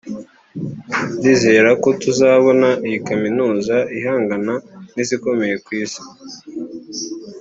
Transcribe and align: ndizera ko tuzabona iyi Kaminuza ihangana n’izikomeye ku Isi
ndizera 1.17 1.69
ko 1.83 1.89
tuzabona 2.01 2.69
iyi 2.87 2.99
Kaminuza 3.07 3.75
ihangana 3.97 4.53
n’izikomeye 4.93 5.55
ku 5.65 5.69
Isi 5.83 6.01